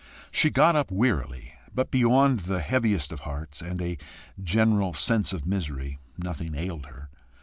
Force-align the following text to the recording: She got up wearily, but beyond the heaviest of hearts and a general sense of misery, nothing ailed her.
She 0.31 0.49
got 0.49 0.75
up 0.75 0.89
wearily, 0.89 1.53
but 1.75 1.91
beyond 1.91 2.39
the 2.39 2.59
heaviest 2.61 3.11
of 3.11 3.19
hearts 3.19 3.61
and 3.61 3.79
a 3.83 3.99
general 4.41 4.93
sense 4.95 5.31
of 5.31 5.45
misery, 5.45 5.99
nothing 6.17 6.55
ailed 6.55 6.87
her. 6.87 7.09